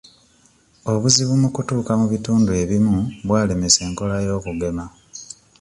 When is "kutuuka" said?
1.55-1.91